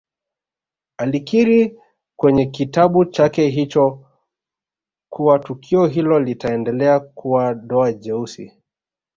[0.97, 1.79] Alikiri
[2.15, 4.05] kwenye kitabu chake hicho
[5.09, 8.51] kuwa tukio hilo litaendelea kuwa doa jeusi